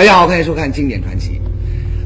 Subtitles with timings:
[0.00, 1.32] 大家好，欢迎收看《经典传奇》。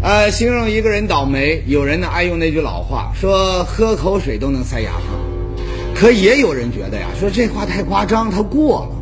[0.03, 5.95] 呃，形容一个人倒霉，有人呢爱用那句老话，说喝口水都能塞牙缝。
[5.95, 8.97] 可也有人觉得呀，说这话太夸张，他过了。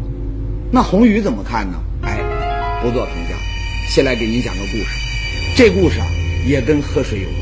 [0.70, 1.80] 那红宇怎么看呢？
[2.02, 2.18] 哎，
[2.82, 3.34] 不做评价，
[3.88, 4.84] 先来给您讲个故事。
[5.56, 6.06] 这故事啊，
[6.46, 7.38] 也跟喝水有关。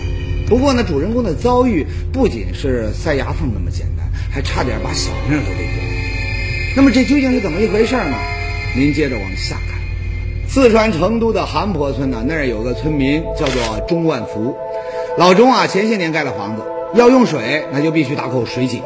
[0.46, 6.77] 不过呢，主人公的遭遇不仅是塞牙缝那么简单，还差点把小命都给丢了。
[6.77, 8.16] 那么这究竟是怎么一回事呢？
[8.77, 9.80] 您接着往下看。
[10.52, 14.56] 四川成都的韩坡村呢，那儿有个村民叫做钟万福。
[15.16, 16.62] 老钟啊，前些年盖了房子，
[16.95, 18.82] 要用水，那就必须打口水井。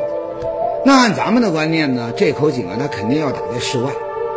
[0.85, 3.91] 那按咱们的观念呢，这口井啊，它肯定要打在室外。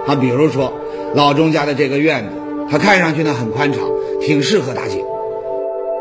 [0.07, 0.71] 啊，比如说
[1.15, 2.29] 老钟家的这个院子，
[2.71, 3.81] 它看上去呢很宽敞，
[4.21, 5.03] 挺适合打井。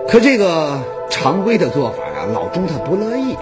[0.06, 0.78] 可这个
[1.10, 3.36] 常规的做法呀，老钟他不乐意，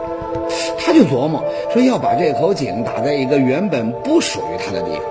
[0.79, 5.03] 他就琢磨说要把这口井打在一个原本不属于他的地方，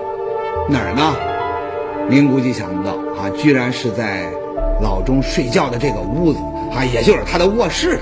[0.68, 1.14] 哪儿呢？
[2.08, 4.24] 您估计想不到啊，居然是在
[4.80, 6.38] 老钟睡觉的这个屋子
[6.72, 8.00] 啊，也就是他的卧室里。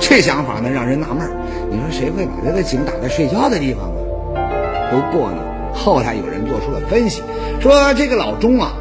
[0.00, 1.28] 这想法呢，让人纳闷。
[1.70, 4.00] 你说谁会把这个井打在睡觉的地方呢？
[4.90, 5.38] 不过呢，
[5.72, 7.22] 后来有人做出了分析，
[7.60, 8.72] 说这个老钟啊，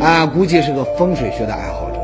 [0.00, 1.96] 啊，估计是个风水学的爱好者。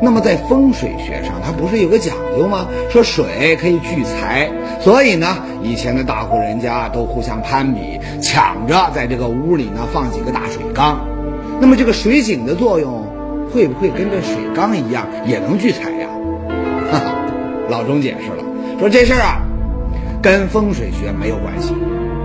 [0.00, 2.66] 那么在风水学上，他不是有个讲有吗？
[2.90, 11.06] 说水可以聚财，所以呢，以前的大户人家都互相攀比，抢着在这个屋里呢放几个大水缸。
[11.60, 13.06] 那么这个水井的作用，
[13.52, 16.08] 会不会跟这水缸一样，也能聚财呀？
[16.90, 17.14] 哈哈，
[17.68, 18.44] 老钟解释了，
[18.78, 19.40] 说这事儿啊，
[20.22, 21.74] 跟风水学没有关系，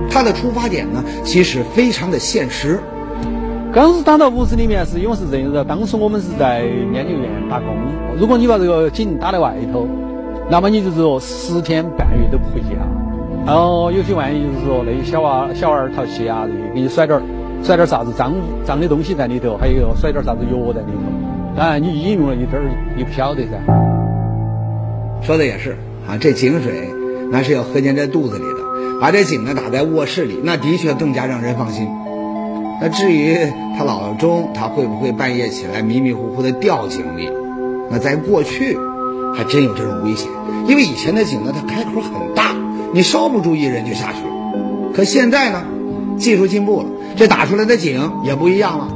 [0.09, 2.79] 它的出发点呢，其实非常的现实。
[3.73, 5.63] 刚是打到屋子里面，是因为是这样子。
[5.67, 7.67] 当初我们是在研究院打工，
[8.17, 9.87] 如果你把这个井打在外头，
[10.49, 12.69] 那么你就是说十天半月都不回家。
[13.45, 17.21] 然后有些万一就是说那些小娃小娃儿淘气啊，给你甩点儿
[17.61, 18.33] 甩点儿啥子脏
[18.65, 21.55] 脏的东西在里头，还有甩点儿啥子药在里头。
[21.55, 23.59] 当然你饮用了一点儿，你不晓得噻。
[25.21, 25.77] 说的也是
[26.07, 26.89] 啊，这井水
[27.31, 31.87] 那是要喝进这肚子里的，把这井呢打在卧室里，那的确更加让人放心。
[32.79, 33.35] 那至于
[33.77, 37.29] 他老钟，他会不会半夜起来迷迷糊糊的掉井里？
[37.89, 38.77] 那在过去，
[39.35, 40.29] 还真有这种危险，
[40.67, 42.55] 因为以前的井呢，它开口很大，
[42.93, 44.91] 你稍不注意人就下去了。
[44.93, 45.63] 可现在呢，
[46.17, 48.89] 技术进步了，这打出来的井也不一样了。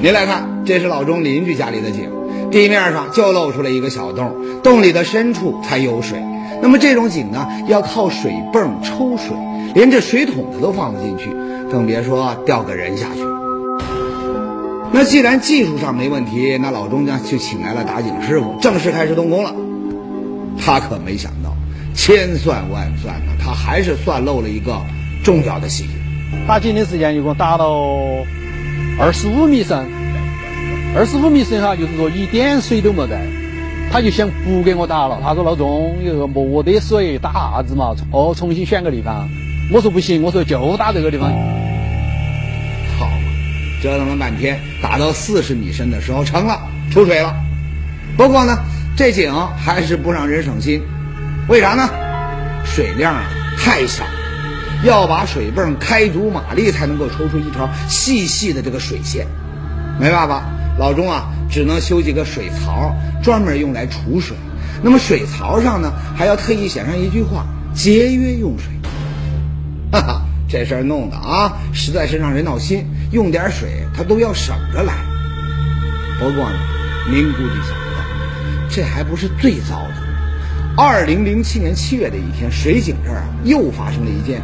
[0.00, 2.10] 您来看，这是老钟邻居家里的井，
[2.50, 6.22] 地面上就露出了一个小洞，洞里的深处才有水。
[6.60, 9.36] 那么这种井呢，要靠水泵抽水，
[9.74, 11.30] 连这水桶子都放不进去。
[11.72, 13.22] 更别说调个人下去。
[14.92, 19.54] 那既然技术上没问题，那老钟家就请来了打井师傅，正式开始动工了。
[20.60, 21.56] 他可没想到，
[21.94, 24.82] 千算万算呢，他还是算漏了一个
[25.24, 25.88] 重要的细节。
[26.46, 27.88] 打井的时间一共打到
[29.00, 29.86] 二十五米深，
[30.94, 33.18] 二十五米深哈，就是说一点水都没得。
[33.90, 37.94] 他就想不给我打了，他说老钟有个没得水，打啥子嘛？
[38.10, 39.30] 哦，重新选个地方。
[39.72, 41.32] 我说不行，我说就打这个地方。
[43.82, 46.60] 折腾了半天，打到四十米深的时候成了，
[46.92, 47.34] 出水了。
[48.16, 48.56] 不过呢，
[48.96, 50.80] 这井还是不让人省心，
[51.48, 51.90] 为啥呢？
[52.64, 53.24] 水量啊
[53.58, 54.04] 太小，
[54.84, 59.26] 要把水泵开足马力才能够抽出一条细细的这个水线。
[59.98, 60.44] 没办法，
[60.78, 64.36] 老钟啊只能修几个水槽，专门用来储水。
[64.80, 67.44] 那么水槽上呢，还要特意写上一句话：
[67.74, 68.66] 节约用水。
[69.90, 72.86] 哈哈，这事儿弄的啊，实在是让人闹心。
[73.12, 74.94] 用点水，他都要省着来。
[76.18, 76.58] 不过呢，
[77.10, 78.02] 您估计想不到，
[78.68, 80.02] 这还不是最糟的。
[80.76, 84.40] 二零零七年七月的一天，水井这儿啊，又发生了一件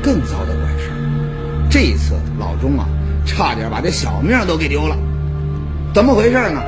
[0.00, 1.68] 更糟的怪事儿。
[1.68, 2.86] 这一次，老钟啊，
[3.26, 4.96] 差点把这小命都给丢了。
[5.92, 6.62] 怎么回事呢？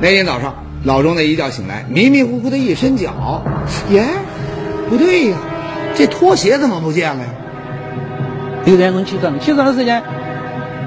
[0.00, 3.42] 那天早上，老钟那一觉醒来，迷迷糊糊的一伸脚，
[3.88, 4.04] 耶，
[4.90, 5.38] 不对呀，
[5.94, 7.28] 这拖鞋怎么不见了呀？
[8.66, 10.02] 六点钟起床，起床的时间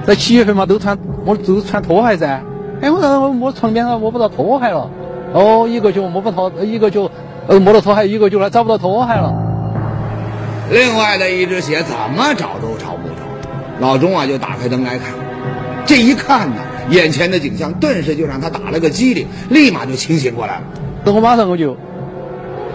[0.08, 2.42] 在七月份嘛，都穿我都穿拖鞋噻。
[2.82, 4.90] 哎，我我摸床边上摸不到拖鞋了。
[5.34, 7.12] 哦，一个脚摸不到，一个脚
[7.48, 9.34] 呃摸到拖鞋，一个脚来找不到拖鞋了。
[10.72, 13.16] 另外的一只鞋怎么找都找不着。
[13.82, 15.14] 老钟啊，就打开灯来看。
[15.86, 20.64] 这一看呢，眼前的景象顿时就让他打了个激灵，立马就清醒过来了。
[21.04, 21.76] 等我马上我就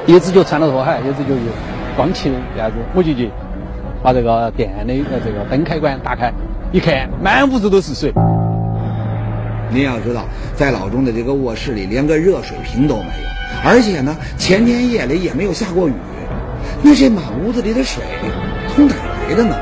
[0.05, 3.31] 一只脚穿了拖鞋，一只脚就光起样子，我就去。
[4.03, 6.33] 把这个电的呃这个灯开关打开，
[6.73, 8.11] 一看满屋子都是水。
[9.69, 10.25] 您要知道，
[10.57, 13.29] 在老钟的这个卧室里，连个热水瓶都没有，
[13.63, 15.93] 而且呢，前天夜里也没有下过雨。
[16.81, 18.03] 那这满屋子里的水
[18.75, 18.95] 从哪
[19.29, 19.55] 来的呢？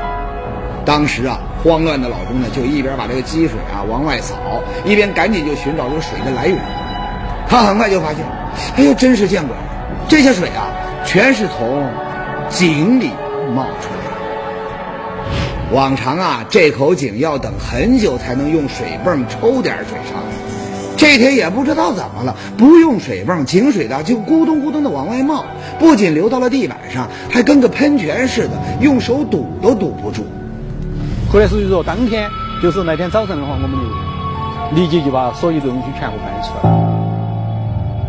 [0.85, 4.35] 当时啊，慌乱的老钟呢，就一边把这个积水啊往外扫，
[4.85, 6.57] 一边赶紧就寻找这个水的来源。
[7.49, 8.25] 他很快就发现，
[8.77, 9.63] 哎呦，真是见鬼了！
[10.07, 10.71] 这些水啊，
[11.05, 11.85] 全是从
[12.47, 13.09] 井里
[13.53, 14.10] 冒出来的。
[15.71, 20.35] 往常啊，这口井要等很久才能用水泵抽点水上来。
[20.97, 25.45] 这天也不知道怎么了，不用水泵，井水的就咕咚咕咚的往外冒，
[25.79, 28.51] 不仅流到了地板上，还跟个喷泉似的，
[28.81, 30.25] 用手堵都堵不住。
[31.31, 32.29] 后来所以说，当天
[32.61, 36.77] 就是那天早上的话，我们就立即就把所有的东西全部搬出来了。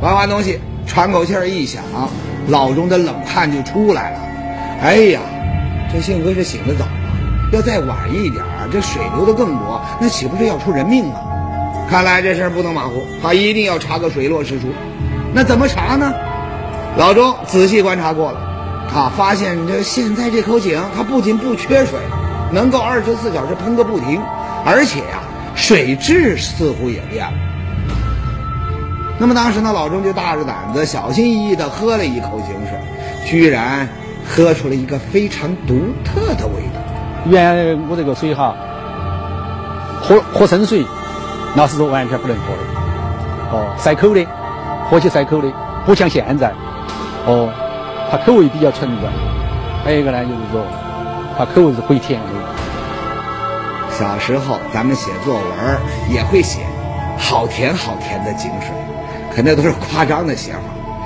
[0.00, 1.82] 搬完东西，喘口气儿一想，
[2.48, 4.18] 脑中的冷汗就出来了。
[4.82, 5.20] 哎呀，
[5.90, 7.01] 这幸亏是醒得早啊，
[7.52, 11.20] 要再晚一点，这水流的更多，那岂不是要出人命啊？
[11.90, 14.68] 看来这事儿不能马虎，他一定要查个水落石出。
[15.34, 16.14] 那怎么查呢？
[16.96, 18.40] 老钟仔细观察过了，
[18.90, 22.00] 他发现这现在这口井，它不仅不缺水，
[22.52, 24.18] 能够二十四小时喷个不停，
[24.64, 25.20] 而且呀，
[25.54, 27.32] 水质似乎也变了。
[29.18, 32.78] 那么当时呢，老钟就大着胆子，小心翼翼地喝了一口井水，
[33.26, 33.86] 居然
[34.26, 36.48] 喝出了一个非常独特的。
[37.26, 38.54] 原来我这个水哈，
[40.02, 40.84] 喝喝生水。
[41.54, 42.62] 那是完全不能喝的，
[43.52, 44.26] 哦，塞口的，
[44.88, 45.52] 喝起塞口的，
[45.84, 46.50] 不像现在，
[47.26, 47.52] 哦，
[48.10, 49.12] 它口味比较纯正。
[49.84, 50.64] 还有一个呢，就是说，
[51.36, 52.26] 它口味是回甜的。
[53.90, 55.42] 小时候咱们写作文
[56.10, 56.60] 也会写
[57.20, 58.72] “好甜好甜的井水”，
[59.36, 60.60] 可那都是夸张的写法。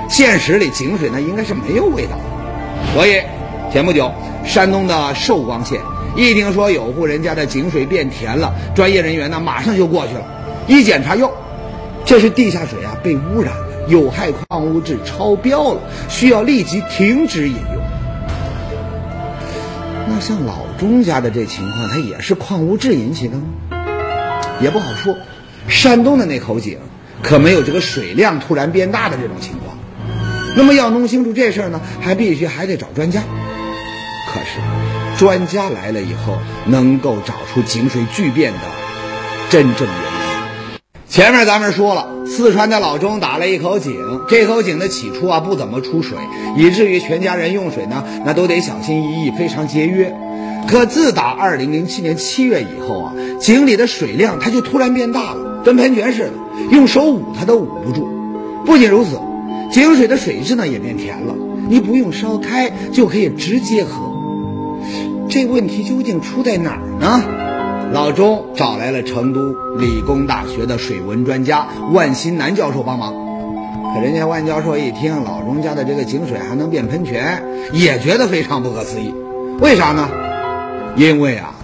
[0.07, 2.93] 现实里井水呢应该是没有味道的。
[2.93, 3.21] 所以
[3.69, 4.09] 前不久，
[4.45, 5.81] 山东的寿光县
[6.17, 10.25] 一听说有户人家的井水变甜了，专业人员呢马上就过去了。
[10.65, 11.31] 一检查哟，
[12.05, 15.79] 这是地下水啊，被污染了，有害矿物质超标了，
[16.09, 17.83] 需要立即停止饮用。
[20.09, 23.43] 那像老钟家的这情况，它也是矿物质引起的吗？
[24.59, 25.15] 也不好说。
[25.67, 26.79] 山东的那口井
[27.21, 29.77] 可没有这个水量突然变大的这种情况。
[30.55, 33.21] 那么要弄清楚这事儿呢，还必须还得找专家。
[34.33, 34.59] 可是，
[35.17, 36.37] 专家来了以后，
[36.67, 38.59] 能够找出井水巨变的
[39.49, 40.79] 真正原因。
[41.09, 43.95] 前面咱们说了，四川的老钟打了一口井，
[44.27, 46.19] 这口井呢起初啊不怎么出水，
[46.55, 50.15] 以至于全家人用水呢那都得小心翼翼，非常节约。
[50.67, 56.33] 可自打2007年7月以后啊，井里的水量它就突然变大了，跟喷泉似的，
[56.71, 58.07] 用手捂它都捂不住。
[58.67, 59.19] 不仅如此，
[59.71, 61.33] 井水的水质呢也变甜了，
[61.69, 64.15] 你不用烧开就可以直接喝。
[65.29, 67.23] 这问题究竟出在哪儿呢？
[67.91, 73.13] 老钟找来了成都理工大学的水文专家万新南教授帮忙，
[73.93, 77.43] 可人家万教授一听老钟家的这个井水还能变喷泉，
[77.73, 79.13] 也觉得非常不可思议。
[79.59, 80.09] 为啥呢？
[80.95, 81.55] 因为啊，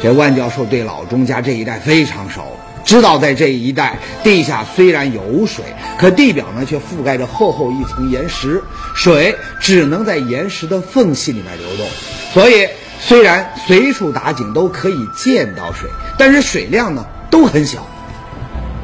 [0.00, 2.42] 这万教授对老钟家这一带非常熟，
[2.84, 5.64] 知道在这一带地下虽然有水，
[5.98, 8.62] 可地表呢却覆盖着厚厚一层岩石，
[8.94, 11.86] 水只能在岩石的缝隙里面流动，
[12.32, 12.68] 所以。
[13.00, 17.86] 虽然随处打井都可以见到水，但是水量呢都很小。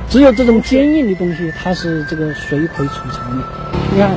[0.09, 3.45] 只有这种坚硬的东西，它是这个水可以储藏的。
[3.93, 4.11] 你看，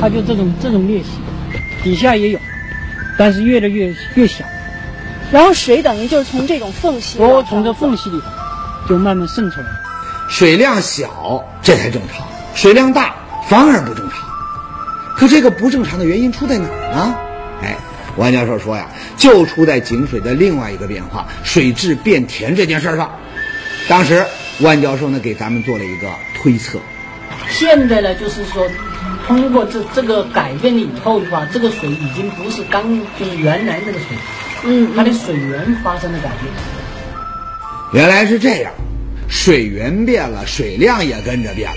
[0.00, 1.08] 它就这种这种裂隙，
[1.82, 2.38] 底下也有，
[3.18, 4.44] 但是越来越越小。
[5.32, 8.22] 然后水等于就是从这种缝隙，哦，从这缝隙里
[8.88, 9.66] 就慢慢渗出来。
[10.28, 13.14] 水量小这才正常，水量大
[13.48, 14.18] 反而不正常。
[15.16, 17.14] 可这个不正常的原因出在哪儿呢？
[17.62, 17.76] 哎。
[18.16, 23.10] 万教授说呀，就出在井水的另外一个变化——水质变甜这件事上。
[23.88, 24.24] 当时，
[24.60, 26.78] 万教授呢给咱们做了一个推测。
[27.48, 28.68] 现在呢，就是说，
[29.26, 34.08] 通过这这个改变了以后的话，这个水已经不是刚就是原来那个水，
[34.64, 36.52] 嗯，它的水源发生了改变。
[37.92, 38.72] 原来是这样，
[39.28, 41.76] 水源变了，水量也跟着变了。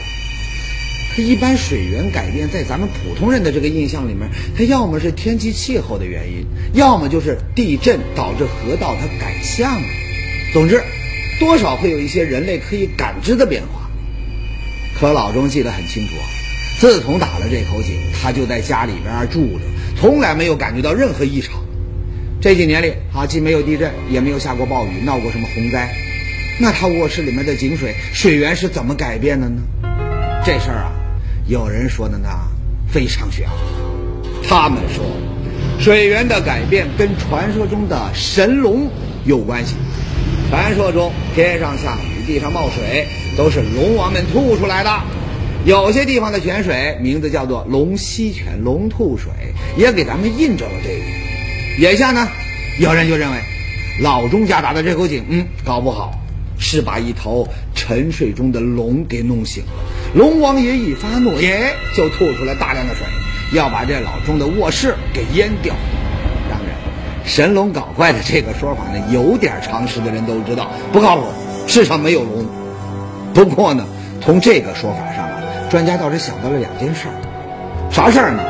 [1.22, 9.88] 一般水源改变，在咱们普通人的这个印象里面，它要么是天气气候的原因，要么就是地震导致河道它改向了。
[10.52, 10.82] 总之，
[11.40, 13.90] 多少会有一些人类可以感知的变化。
[15.00, 16.26] 可老钟记得很清楚啊，
[16.80, 19.66] 自从打了这口井，他就在家里边住着，
[19.98, 21.64] 从来没有感觉到任何异常。
[22.42, 25.94] 这几年里啊，既没有地震，也没有下过暴雨，闹过什么洪灾。
[26.60, 29.62] 那他卧室里面的井水水源是怎么改变的呢？
[30.46, 30.95] 这事儿啊。
[31.48, 32.28] 有人说的呢，
[32.92, 33.56] 非常玄乎。
[34.48, 35.06] 他们说，
[35.80, 38.90] 水源的改变跟传说中的神龙
[39.26, 39.76] 有关系。
[40.50, 43.06] 传说中，天上下雨，地上冒水，
[43.38, 44.90] 都是龙王们吐出来的。
[45.66, 49.32] 有些地方的泉水名字叫做龙吸泉、龙吐水，
[49.78, 51.12] 也给咱们印证了这一点。
[51.80, 52.28] 眼下呢，
[52.80, 53.38] 有人就认为，
[54.02, 56.20] 老钟家打的这口井，嗯，搞不好
[56.58, 59.72] 是把一头沉睡中的龙给弄醒了。
[60.14, 63.06] 龙王爷一发怒，耶，就吐出来大量的水，
[63.54, 65.76] 要把这老钟的卧室给淹掉。
[66.50, 66.76] 当然，
[67.26, 71.28] 神龙搞怪的这个说法呢，有点常识的人都知道不靠谱，
[71.68, 72.46] 世上没有龙。
[73.34, 73.86] 不过呢，
[74.22, 77.92] 从这个说法上啊，专家倒是想到了两件事儿。
[77.92, 78.44] 啥事儿呢？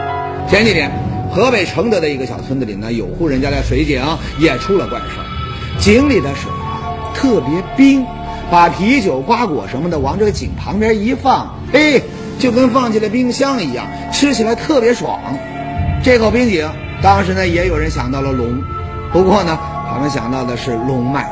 [0.47, 0.91] 前几天，
[1.31, 3.99] 河北承德的一个小村子里呢，有户人家的水井
[4.39, 5.25] 也出了怪事儿。
[5.79, 6.54] 井里的水啊
[7.15, 8.05] 特别冰，
[8.51, 12.03] 把啤酒、瓜果什么的往这个井旁边一放，嘿，
[12.37, 15.19] 就跟放进了冰箱一样，吃起来特别爽。
[16.03, 16.69] 这口冰井，
[17.01, 18.61] 当时呢也有人想到了龙，
[19.11, 19.57] 不过呢，
[19.89, 21.25] 他们想到的是龙脉，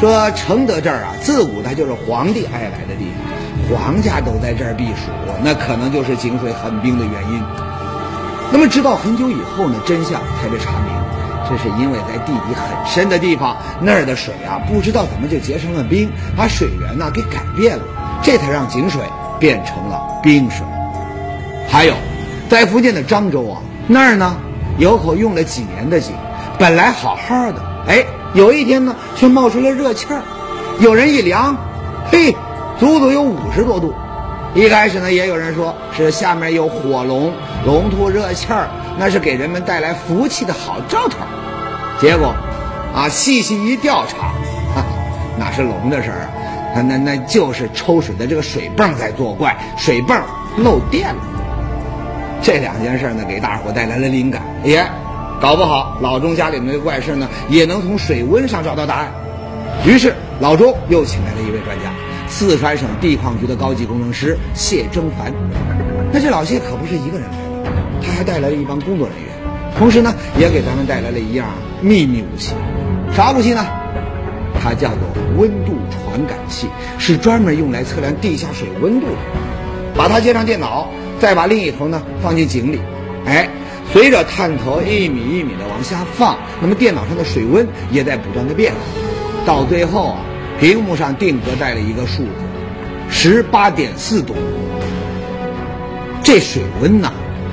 [0.00, 3.06] 说承德这儿啊，自古它就是皇帝爱来的地
[3.68, 5.12] 方，皇家都在这儿避暑，
[5.44, 7.42] 那可能就是井水很冰的原因。
[8.52, 10.92] 那么直到很久以后呢，真相才被查明，
[11.48, 17.84] 这是因为在地底很深的地方，那儿的水啊，不知道怎么就结成了冰，把水源呢给改变了，
[18.22, 19.02] 这才让井水
[19.38, 20.66] 变成了冰水。
[21.68, 21.94] 还有，
[22.48, 24.36] 在福建的漳州啊，那儿呢
[24.78, 26.14] 有口用了几年的井，
[26.58, 30.22] 本来好好的，哎，有一天呢却冒出了热气儿，
[30.80, 31.56] 有人一量，
[32.10, 32.34] 嘿，
[32.78, 33.94] 足足有五十多度。
[34.54, 37.32] 一开始呢，也有人说是下面有火龙，
[37.66, 41.18] 龙吐热气儿，那是给人们带来福气的好兆头。
[42.00, 42.34] 结果，
[42.94, 44.28] 啊，细细一调查，
[44.74, 44.84] 哈，
[45.38, 46.28] 哪是龙的事儿啊？
[46.74, 50.20] 那那那就是抽水的这个水泵在作怪，水泵
[50.58, 51.20] 漏电了。
[52.42, 54.86] 这两件事呢，给大伙带来了灵感，也，
[55.40, 59.10] 搞不好老钟家里那个怪事呢，也能从水温上找到答案。
[59.86, 61.90] 于是老钟又请来了一位专家。
[62.28, 65.32] 四川省地矿局的高级工程师谢征凡，
[66.12, 67.72] 那这老谢可不是一个人来的，
[68.02, 69.32] 他还带来了一帮工作人员，
[69.78, 71.48] 同时呢，也给咱们带来了一样
[71.80, 72.54] 秘密武器，
[73.14, 73.66] 啥武器呢？
[74.62, 75.00] 它叫做
[75.36, 76.66] 温度传感器，
[76.98, 79.18] 是专门用来测量地下水温度的。
[79.94, 82.80] 把它接上电脑，再把另一头呢放进井里，
[83.26, 83.48] 哎，
[83.92, 88.78] 随着探头一米一米的往下放，那么电脑上的水温也在不断的变化，
[89.44, 90.18] 到最后啊。
[90.58, 92.30] 屏幕上定格在了一个数字，
[93.10, 94.34] 十八点四度。
[96.22, 97.12] 这水温呐，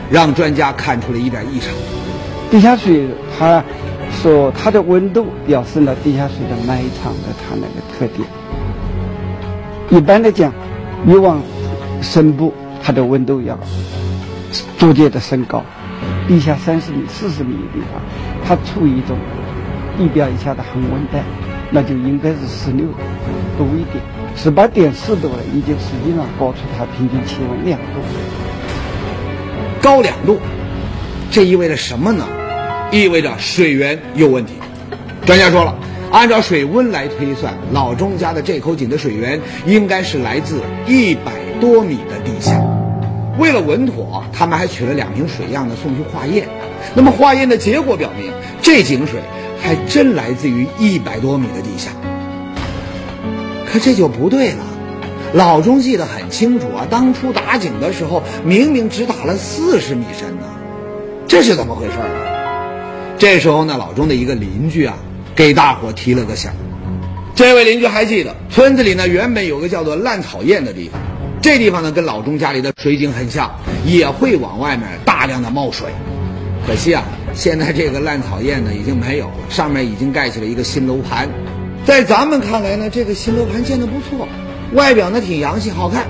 [0.09, 1.67] 让专家看出了一点异常。
[2.53, 3.63] 地下水，它
[4.21, 8.29] 说它的温度表示了地下水的埋藏的它那个特点。
[9.89, 10.53] 一般来讲，
[11.07, 11.41] 越往
[12.03, 13.57] 深部，它的温度要
[14.77, 15.63] 逐渐的升高。
[16.27, 17.99] 地下三十米、四十米的地方，
[18.45, 19.17] 它处于一种
[19.97, 21.23] 地表以下的恒温带。
[21.71, 22.85] 那就应该是十六
[23.57, 24.03] 度一点，
[24.35, 27.99] 十八点四度了，已经实际上高出它平均气温两度，
[29.81, 30.37] 高两度，
[31.31, 32.27] 这意味着什么呢？
[32.93, 34.53] 意味着水源有问题。
[35.25, 35.75] 专家说了，
[36.11, 42.61] 按照水温来推算，老钟家的这口井的水源应该是来自一百多米的地下。
[43.37, 46.47] 为了稳妥，他们还取了两瓶水样呢送去化验。
[46.95, 48.31] 那么化验的结果表明，
[48.61, 49.19] 这井水。
[49.65, 51.91] 还真来自于一百多米的地下，
[53.65, 54.57] 可这就不对了。
[55.31, 60.43] 老钟记得很清楚啊，当初打井的时候明明只打了四十米深呢，
[61.29, 62.32] 这是怎么回事啊？
[63.23, 64.97] 这时候呢，老钟的一个邻居啊，
[65.33, 66.51] 给大伙提了个醒。
[67.33, 70.99] 这位邻居还记得，村子里呢原本有个叫做烂草堰的地方，
[71.41, 73.49] 这地方呢跟老钟家里的水井很像，
[73.85, 75.87] 也会往外面大量的冒水。
[76.67, 77.01] 可惜啊，
[77.33, 81.29] 现在这个烂草堰呢已经没有了，上面已经盖起了一个新楼盘。
[81.85, 84.27] 在咱们看来呢，这个新楼盘建的不错，
[84.73, 86.07] 外表呢挺洋气好看。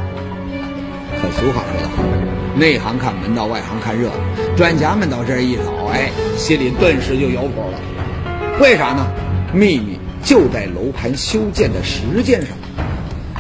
[1.22, 4.56] 可俗话说得好，内行看门道，外行看热闹。
[4.56, 8.60] 专家们到这儿一走，哎，心里顿时就有谱了。
[8.60, 9.08] 为啥呢？
[9.54, 12.50] 秘密就在楼盘修建的时间上。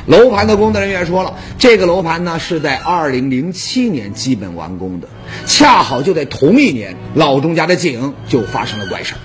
[0.05, 5.07] 楼盘的工作人员说了，这个楼盘呢是在二零零七年基本完工的，
[5.45, 9.17] 恰好就在同一年，老钟家的井就发生了怪事儿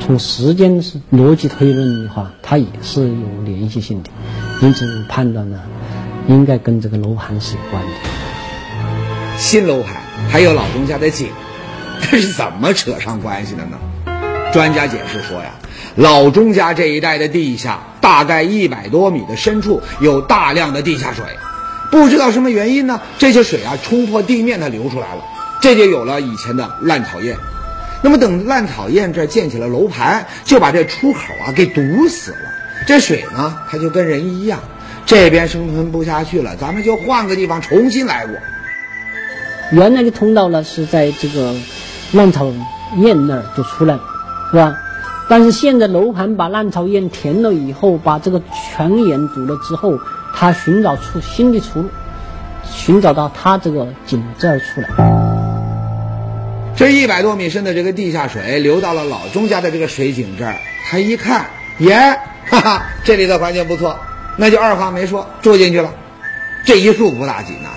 [0.00, 0.82] 从时间
[1.12, 4.10] 逻辑推论的话，它也是有联系性的，
[4.62, 5.60] 因此判断呢，
[6.28, 8.13] 应该跟这个楼盘是有关的。
[9.44, 9.96] 新楼盘
[10.30, 11.28] 还有老钟家的井，
[12.00, 13.78] 这是怎么扯上关系的呢？
[14.54, 15.50] 专家解释说呀。
[15.96, 21.26] 老钟家这一带的地下，大概一百多米的深处有大量的地下水，
[21.90, 23.02] 不知道什么原因呢？
[23.18, 25.22] 这些水啊冲破地面，它流出来了，
[25.60, 27.36] 这就有了以前的烂草堰。
[28.00, 32.38] 那么等烂草堰这建起了楼盘，就把这出口啊给堵死了。
[32.86, 34.60] 这水呢，它就跟人一样，
[35.04, 38.34] 这边生存不下去了，咱们就换个地方重新来过。
[39.74, 41.52] 原来的通道呢是在这个
[42.12, 42.46] 烂草
[42.96, 44.00] 堰那儿就出来了，
[44.52, 44.76] 是吧？
[45.28, 49.98] 但是现在楼盘把烂草堰填了以后，把这个泉眼堵了之后，
[50.32, 51.88] 他寻找出新的出路，
[52.70, 54.88] 寻找到他这个井这儿出来。
[56.76, 60.54] 这一百多米深的这个地下水流到了老钟家的这个水井这儿，
[60.88, 61.46] 他一看，
[61.78, 62.16] 耶，
[62.46, 63.98] 哈哈，这里的环境不错，
[64.36, 65.92] 那就二话没说住进去了。
[66.64, 67.70] 这一住不打紧呐、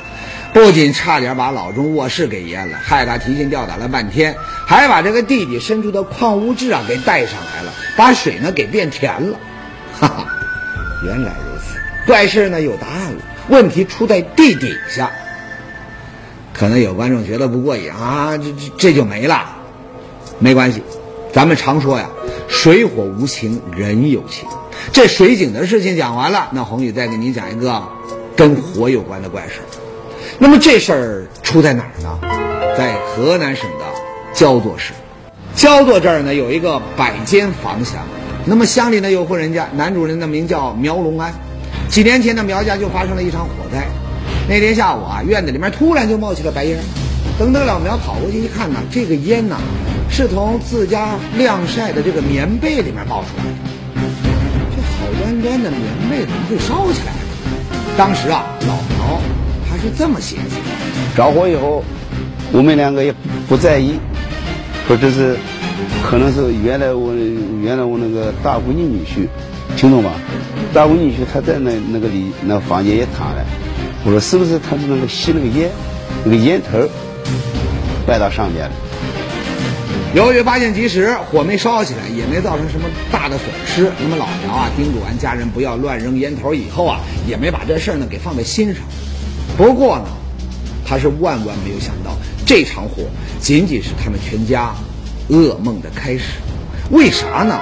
[0.58, 4.36] 不仅差点把老钟卧室给淹了，害他提心吊胆了半天，
[4.66, 9.38] 还把这个地底深处的矿物质啊给带上来了，把水呢给变甜了。
[10.00, 10.28] 哈哈，
[11.06, 15.12] 原来如此，怪事呢有答案了，问题出在地底下。
[16.56, 19.58] 可能有观众觉得不过瘾啊，这这这就没了，
[20.40, 20.82] 没关系，
[21.34, 22.10] 咱们常说呀，
[22.48, 24.50] 水火无情，人有情。
[24.92, 27.84] 这水井的事情讲完了，那宏宇再给你讲一个
[28.36, 29.60] 跟火有关的怪事。
[30.39, 32.20] 那么这事儿出在哪儿呢？
[32.77, 33.86] 在河南省的
[34.34, 34.94] 焦作市。
[35.56, 38.06] 焦作这儿呢有一个百间房乡，
[38.46, 41.34] 那么乡里呢有户人家，男主人的名叫苗龙安。
[41.89, 43.88] 几年前呢苗家就发生了一场火灾，
[44.48, 46.77] 那天下午啊院子里面突然就冒起了白烟，
[47.39, 49.58] 等等老苗跑过去一看呢，这个烟呐
[50.08, 53.50] 是从自家晾晒的这个棉被里面爆出来的。
[54.75, 57.13] 这好端端的棉被怎么会烧起来？
[57.98, 59.20] 当时啊老苗
[59.77, 60.43] 是这么写的。
[61.15, 61.84] 着火以后，
[62.51, 63.13] 我们两个也
[63.48, 64.00] 不在意，
[64.88, 65.38] 说这是
[66.03, 67.13] 可能是原来我
[67.62, 69.27] 原来我那个大闺女女婿，
[69.75, 70.13] 听懂吧？
[70.74, 73.46] 大闺女婿他在那那个里那房间也躺了，
[74.05, 75.69] 我说是不是他是那个吸那个烟，
[76.24, 76.89] 那个烟头儿
[78.05, 78.72] 摆到上面了？
[80.15, 83.91] 由于发现及时，火没烧起来，也没造成什么大的损失。
[84.01, 88.84] 那么老苗啊，叮嘱完家人不要乱扔烟头以后啊，也没把这事儿呢给放在心上。
[89.58, 90.06] 不过呢，
[90.86, 92.12] 他是万万没有想到，
[92.46, 93.04] 这场火
[93.40, 94.72] 仅仅是他们全家
[95.30, 96.38] 噩梦的开始。
[96.92, 97.60] 为啥呢？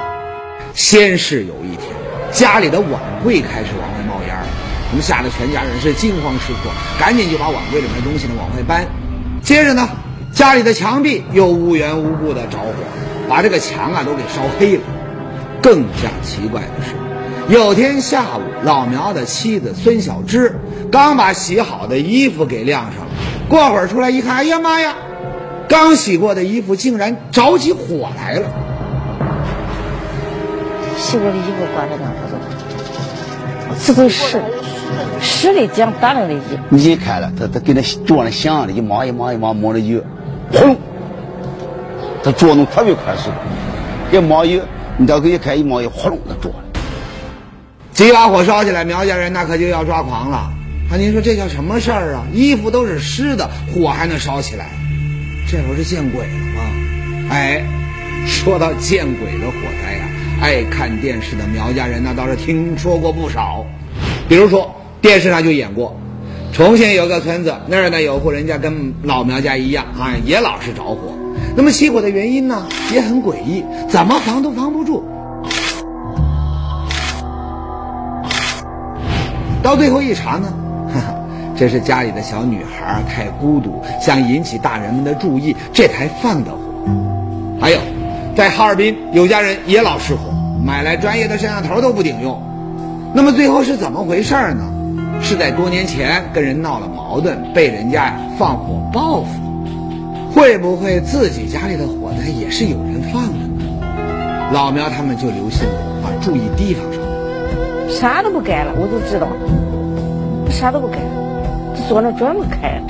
[0.73, 1.87] 先是有一天，
[2.33, 4.43] 家里的碗柜开始往外冒烟儿，
[4.91, 8.85] 那么吓得全家人是惊慌失措，赶紧就把碗柜里面的东西呢往外搬。
[9.41, 9.87] 接着呢，
[10.33, 12.73] 家里的墙壁又无缘无故的着火，
[13.29, 14.83] 把这个墙啊都给烧黑了。
[15.61, 20.59] 更加奇怪的是，有天下午，老苗的妻子孙小芝
[20.95, 23.07] 刚把洗好的衣服给晾上了，
[23.49, 24.95] 过会儿出来一看，哎呀妈呀，
[25.67, 28.47] 刚洗过的衣服竟然着起火来了。
[30.97, 32.15] 洗过的衣服挂在那儿，
[33.85, 34.45] 他说是都湿的，
[35.19, 36.57] 湿的讲打那的衣服。
[36.69, 40.01] 你一看了，他他跟那桌上响的，一冒一冒一冒冒了油，
[40.53, 40.77] 轰，
[42.23, 43.29] 他着弄特别快速，
[44.13, 44.61] 一冒油，
[44.95, 46.63] 你到给一看一冒油，轰隆，他着了。
[47.91, 50.53] 几把火烧起来，苗家人那可就要抓狂了。
[50.91, 52.27] 啊，您说这叫什么事儿啊？
[52.31, 54.69] 衣服都是湿的，火还能烧起来？
[55.49, 56.61] 这不是见鬼了吗？
[57.31, 57.63] 哎，
[58.27, 60.05] 说到见鬼的火灾呀、
[60.41, 63.65] 爱看电视的苗家人那倒是听说过不少。
[64.29, 65.99] 比如说电视上就演过，
[66.53, 71.13] 重庆有个村子，那儿呢有户人家跟老苗家一样啊，也老是着火。
[71.57, 75.03] 那么起火的原因呢也很诡异，怎么防都防不住。
[79.63, 80.53] 到最后一查呢，
[81.55, 86.59] 这是家里的小女孩太孤独，想引起大人们的注意，这才放的火。
[87.61, 87.79] 还有，
[88.35, 92.41] 在哈尔滨有家人也老失火，买来专业的摄像头都不顶用。
[93.13, 94.71] 那么最后是怎么回事呢？
[95.21, 99.41] 是在多年前跟人闹了矛盾，被人家放火报复。
[100.33, 104.49] 会不会自己家里的火灾也是有人放的呢？
[104.51, 105.65] 老苗他们就留心
[106.03, 107.01] 把，注意提防上。
[107.89, 109.27] 啥都不干了，我就知道，
[110.51, 110.99] 啥都不干，
[111.87, 112.83] 坐那专门看。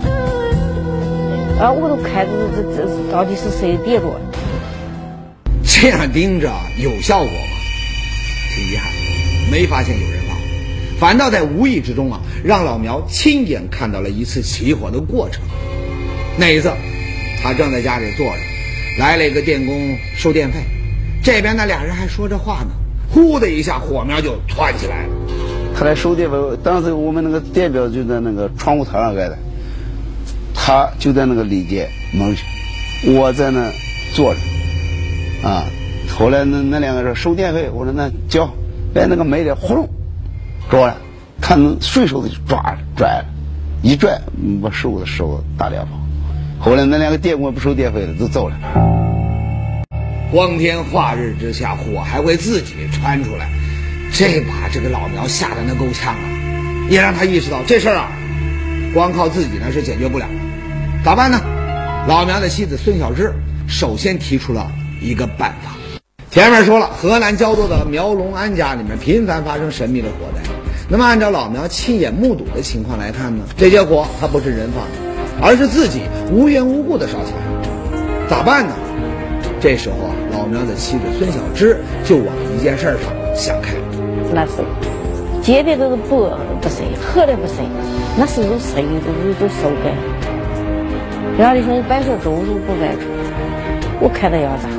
[1.59, 4.19] 啊，我都看着这这到底是谁点着？
[5.63, 7.55] 这样盯着有效果吗？
[8.53, 8.91] 挺遗憾，
[9.51, 10.37] 没发现有人放，
[10.99, 15.43] 反倒在无意之中啊，让老苗亲眼看到了一次起火的过程。
[16.37, 16.71] 那一次，
[17.41, 18.39] 他正在家里坐着，
[18.99, 20.59] 来了一个电工收电费，
[21.23, 22.71] 这边那俩人还说着话呢，
[23.13, 25.09] 呼的一下火苗就窜起来了。
[25.77, 29.37] 他来收电费，当时我们那个电表就在那个窗户台上盖的，
[30.53, 33.69] 他就在那个里间门去，我在那
[34.13, 34.39] 坐着，
[35.45, 35.65] 啊，
[36.17, 38.45] 后来那那两个人收电费，我说那交，
[38.93, 39.89] 哎那个门帘呼隆
[40.71, 40.95] 着了，
[41.41, 43.25] 看顺手就抓拽了，
[43.81, 44.21] 一拽
[44.63, 45.91] 把手的手打两包，
[46.57, 48.55] 后来那两个电工不收电费了都走了。
[50.31, 53.49] 光天化日之下，火还会自己窜出来，
[54.17, 56.87] 这把这个老苗吓得那够呛啊！
[56.89, 58.11] 也让他意识到这事儿啊，
[58.93, 60.33] 光靠自己呢是解决不了的，
[61.03, 61.41] 咋办呢？
[62.07, 63.33] 老苗的妻子孙小芝
[63.67, 65.71] 首先提出了一个办法。
[66.31, 70.49] 前面说了，河南焦作的苗龙安家里面频繁发生神秘的火灾。
[70.87, 78.29] 那么按照老苗亲眼目睹的情况来看呢，这些火它不是人放的，而是自己无缘无故的烧起来。
[78.29, 78.73] 咋办呢？
[79.59, 83.84] 这时候啊，老苗的妻子孙小芝就往一件事上想开了。
[84.33, 84.63] 那是，
[85.41, 86.29] 街边都是不
[86.61, 87.63] 不塞，河里不塞，
[88.17, 89.93] 那是都塞，都都都烧干。
[91.37, 93.01] 然后你说你摆些粥都不摆出，
[93.99, 94.69] 我看到要咋？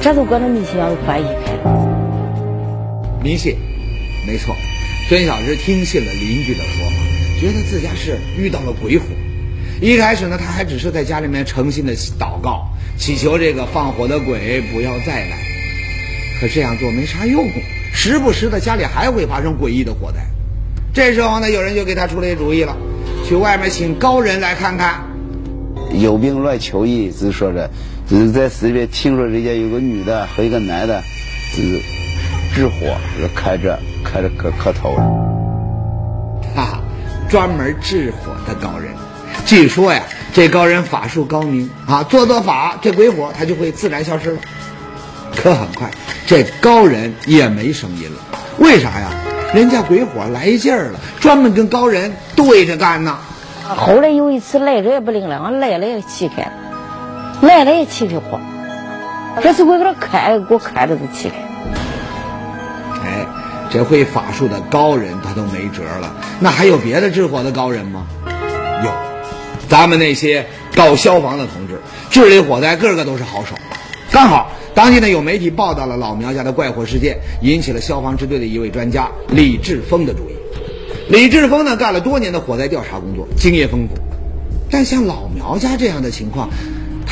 [0.00, 1.52] 这就跟那迷信要有关系开。
[3.22, 3.56] 迷信，
[4.26, 4.54] 没错。
[5.08, 6.96] 孙小芝听信了邻居的说法，
[7.40, 9.04] 觉得自家是遇到了鬼火。
[9.80, 12.66] 一开始呢，他还只是在家里面诚心的祷告，
[12.96, 15.36] 祈求这个放火的鬼不要再来。
[16.40, 17.46] 可这样做没啥用，
[17.92, 20.26] 时不时的家里还会发生诡异的火灾。
[20.92, 22.76] 这时候呢，有人就给他出了一主意了，
[23.24, 25.04] 去外面请高人来看看。
[25.92, 27.70] 有病乱求医，只说着。
[28.08, 31.00] 只是在市里边听说人家有个女的和一个男的，
[31.52, 31.80] 是
[32.52, 34.96] 治火，是开着开着磕磕头。
[36.56, 36.80] 哈哈，
[37.28, 38.92] 专门治火的高人。
[39.46, 44.38] 据说呀，这高人法术高明啊，做做法，这鬼火它就会自然消失了。
[45.42, 45.90] 可很快，
[46.26, 48.20] 这高人也没声音了。
[48.58, 49.10] 为啥呀？
[49.54, 53.18] 人家鬼火来劲儿了，专门跟高人对着干呢。
[53.64, 56.52] 后来有一次来着也不灵了，俺来了也气开了。
[57.40, 58.38] 来了也起的火，
[59.42, 61.36] 这次我给他开，给我开的都起开。
[63.02, 63.26] 哎，
[63.70, 68.06] 这会法术的高人他都没辙了，那还有别的治火的高人吗？
[68.84, 68.90] 有，
[69.70, 73.56] 咱们那些搞消防的同志，治理火灾个个都是好手。
[74.12, 80.34] 刚好当地呢有媒体报道了老苗家的怪火事件，引起了消防支队的一位专家李志峰的注意。
[81.08, 83.94] 李志峰呢干了多年的火灾调查工作，经验丰富，
[84.70, 86.48] 但像老苗家这样的情况。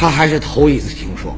[0.00, 1.34] 他还是头一次听说。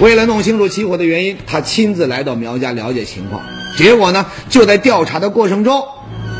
[0.00, 3.42] 为了弄清楚起火的原因，他亲自来到苗家了解情况。
[3.76, 5.82] 结果呢，就在调查的过程中，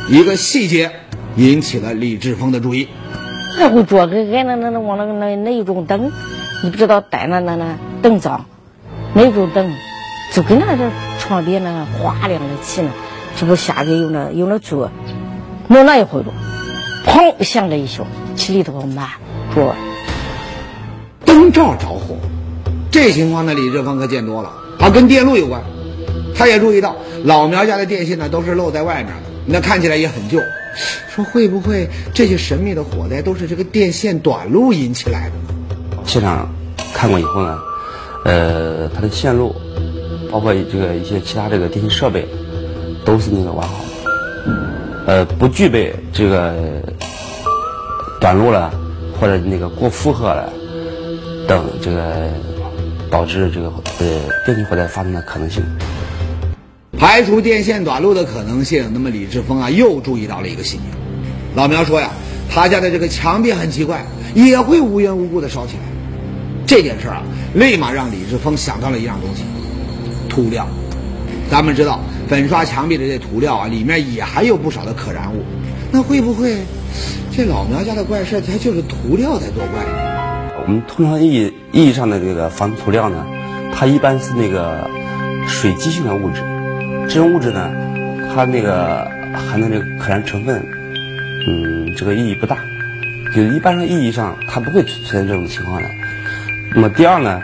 [0.09, 0.93] 一个细节
[1.37, 2.87] 引起了李志峰的注意。
[3.59, 6.13] 那会桌给挨那那那往那个那那一种灯，
[6.63, 8.47] 你不知道带那那那灯脏，
[9.15, 9.73] 那种灯
[10.33, 12.91] 就跟那个床边那个花亮的起呢，
[13.37, 14.91] 这不下边有那有那桌，
[15.69, 16.25] 弄那一会儿，
[17.07, 19.09] 砰响了一响，气里头满
[19.55, 19.75] 桌。
[21.25, 22.17] 灯罩着火，
[22.91, 24.53] 这情况那，李志峰可见多了。
[24.79, 25.63] 啊，跟电路有关。
[26.37, 30.41] 他也注意到老苗家的电线呢都是露在外面的，那看起来也很旧。
[31.09, 36.03] 说会不会这些神秘的火灾都是这个电线短路引起来的呢？
[36.05, 36.53] 现场
[36.93, 37.61] 看过以后呢，
[38.25, 39.55] 呃，它的线路，
[40.31, 42.27] 包括这个一些其他这个电信设备，
[43.05, 46.55] 都是那个完好的，呃，不具备这个
[48.21, 48.73] 短路了
[49.21, 50.53] 或者那个过负荷了。
[51.47, 52.31] 等这个
[53.11, 54.07] 导致这个呃
[54.47, 55.63] 电气火灾发生的可能性，
[56.99, 58.91] 排除电线短路的可能性。
[58.95, 60.83] 那么李志峰啊又注意到了一个细节，
[61.55, 62.13] 老苗说呀，
[62.51, 65.83] 他家的这个墙壁很奇怪，也会无缘无故的烧起来。
[66.67, 67.23] 这件事啊，
[67.55, 69.45] 立马让李志峰想到了一样东西，
[70.29, 70.67] 涂料。
[71.49, 75.45] 咱们知道粉刷墙壁的这涂料啊，里面也含有不少的可燃物。
[75.93, 76.57] 那会不会
[77.31, 79.85] 这老苗家的怪事，它就是涂料在作怪？
[80.67, 83.25] 我们通常意义意义上的这个防涂料呢，
[83.73, 84.91] 它一般是那个
[85.47, 86.43] 水基性的物质，
[87.09, 87.71] 这种物质呢，
[88.35, 90.61] 它那个含的这个可燃成分，
[91.47, 92.57] 嗯，这个意义不大，
[93.33, 95.89] 就一般的意义上它不会出现这种情况的。
[96.77, 97.41] 那么第二呢，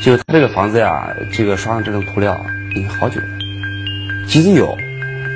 [0.00, 3.26] 就是它这个房子呀，这个刷上这种涂料已经好久了，
[4.28, 4.72] 即使有，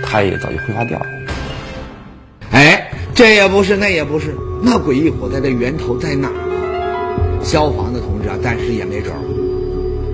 [0.05, 1.07] 它也早就挥发掉了。
[2.53, 7.43] 哎，这也不是，那也不是，那诡异火灾的源头在哪儿？
[7.43, 9.11] 消防的同志啊，暂时也没辙。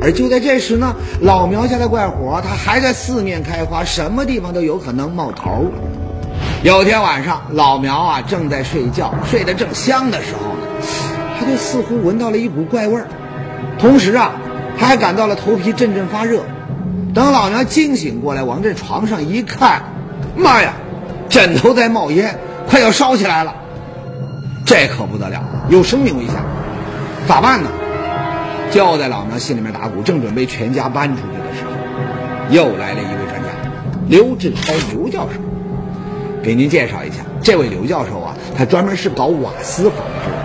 [0.00, 5.70] 而就在这时呢，老苗家的怪火它还在四面开花，什么地方都有可能冒头。
[6.62, 10.47] 有天晚上，老苗啊正在睡觉，睡得正香的时候，
[11.38, 13.07] 他就似乎闻到了一股怪味儿，
[13.79, 14.33] 同时啊，
[14.79, 16.42] 他还感到了头皮阵阵发热。
[17.14, 19.83] 等老娘惊醒过来，往这床上一看，
[20.37, 20.74] 妈呀，
[21.29, 23.55] 枕头在冒烟，快要烧起来了。
[24.66, 26.35] 这可不得了，有生命危险。
[27.27, 27.70] 咋办呢？
[28.70, 31.70] 就在老娘心里面打鼓，正准备全家搬出去的时候，
[32.51, 33.48] 又来了一位专家，
[34.09, 35.40] 刘志超刘教授。
[36.42, 40.38] 给您介绍一下，这位刘教授啊，他专门是搞瓦斯防治的。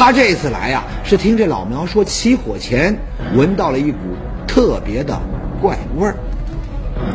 [0.00, 2.96] 他这次来呀，是听这老苗说起火前
[3.34, 3.98] 闻到了一股
[4.48, 5.14] 特别的
[5.60, 6.14] 怪味儿。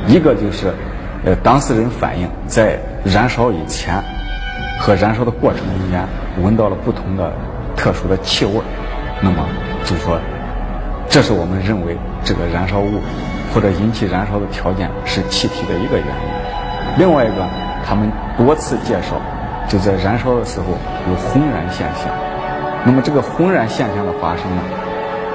[0.06, 0.72] 一个就是，
[1.26, 4.00] 呃，当事人反映在燃烧以前
[4.80, 6.08] 和燃烧的过程中间
[6.44, 7.34] 闻到了不同的
[7.76, 8.62] 特殊的气味。
[9.20, 9.44] 那么
[9.84, 10.20] 就说，
[11.10, 13.02] 这是我们认为这个燃烧物
[13.52, 17.00] 或者引起燃烧的条件是气体的一个原因。
[17.00, 17.48] 另外一个，
[17.84, 19.20] 他们多次介绍，
[19.68, 20.68] 就在燃烧的时候
[21.10, 22.14] 有轰燃现象。
[22.86, 24.62] 那么这个轰燃现象的发生呢，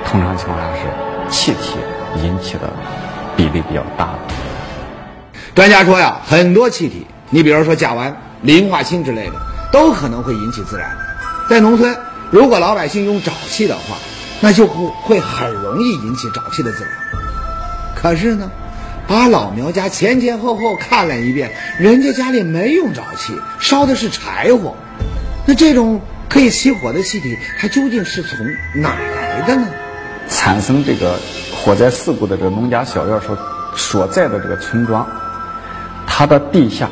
[0.07, 0.83] 通常情况下是
[1.29, 1.79] 气体
[2.23, 2.73] 引起的
[3.37, 4.19] 比例比较大的。
[5.53, 9.33] 专家说呀，很多气体，你比如说甲烷、磷化氢之类的，
[9.73, 10.97] 都可能会引起自燃。
[11.49, 11.97] 在农村，
[12.31, 13.97] 如果老百姓用沼气的话，
[14.41, 16.93] 那就会会很容易引起沼气的自燃。
[17.97, 18.49] 可是呢，
[19.09, 24.77] 把老苗家前前后后看了一遍，人家家里没用沼气，烧的是柴火。
[25.47, 29.67] 那这种可以起火的气体，它究竟是从哪来的呢？
[30.29, 31.19] 产生这个
[31.53, 33.37] 火灾事故的这个农家小院所
[33.75, 35.05] 所在的这个村庄，
[36.07, 36.89] 它的地下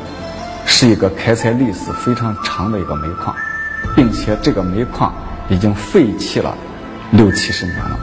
[0.66, 3.34] 是一个开采历史非常长的一个煤矿，
[3.94, 5.14] 并且这个煤矿
[5.48, 6.58] 已经废弃了
[7.12, 7.96] 六七十年了。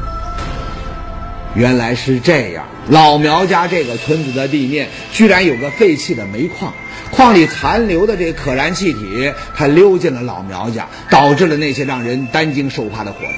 [1.54, 6.74] 原来是这样，老苗家这个村子的地面居然有个废弃的煤矿，
[7.12, 13.38] 矿里残留的这可燃气体，它溜进了老苗家，导致了那些让人担惊受怕的火灾。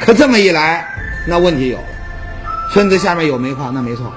[0.00, 0.86] 可这么一来，
[1.26, 1.84] 那问题有了，
[2.72, 4.12] 村子下面有煤矿，那没错，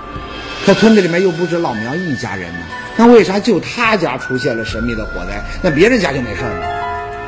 [0.66, 2.60] 可村子里面又不止老苗一家人呢，
[2.96, 6.62] 那为啥就他家出现了神秘的火灾，那别人家就没事呢？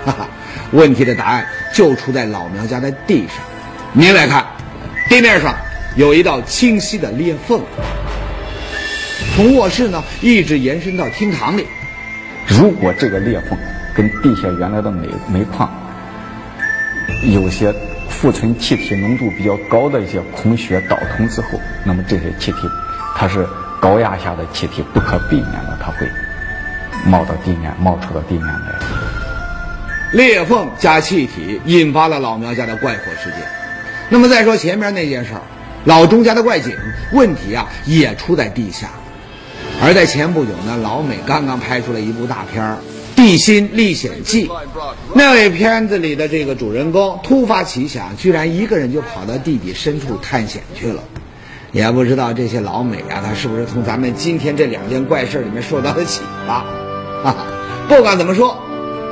[0.06, 0.30] 哈哈，
[0.71, 3.36] 问题的答案就出在老苗家的地上。
[3.91, 4.45] 您来看。
[5.10, 5.56] 地面上
[5.97, 7.60] 有一道清晰的裂缝，
[9.36, 11.65] 从卧室呢一直延伸到厅堂里。
[12.47, 13.57] 如果这个裂缝
[13.95, 15.69] 跟地下原来的煤煤矿
[17.33, 17.73] 有些
[18.10, 22.60] 富存气体浓度比较高的一些孔穴导通之后，那么这些气体
[23.15, 23.47] 它是
[23.81, 26.07] 高压下的气体，不可避免的它会
[27.05, 28.75] 冒到地面，冒出到地面来。
[30.13, 33.39] 裂缝加气体引发了老苗家的怪火事件。
[34.10, 35.41] 那么再说前面那件事儿，
[35.88, 36.76] 老钟家的怪井
[37.13, 38.89] 问题啊也出在地下。
[39.82, 42.78] 而在前不久呢，老美刚刚拍出了一部大片儿
[43.15, 44.47] 《地心历险记》，
[45.15, 51.02] 那位片子里的这个主人公突发奇想，居然一个人就跑到地底深处探险去了。
[51.71, 56.65] 也不知道这些老美啊，他是不是从咱们今天这两件怪事里面受到了启发？
[57.23, 57.45] 哈哈，
[57.88, 58.58] 不管怎么说，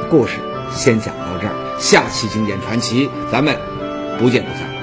[0.09, 0.33] 故事
[0.73, 3.55] 先讲到这儿，下期经典传奇咱们
[4.19, 4.74] 不见不散。